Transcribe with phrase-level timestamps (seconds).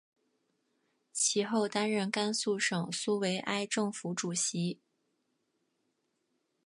[1.13, 4.81] 其后担任甘肃省苏维埃政府主席。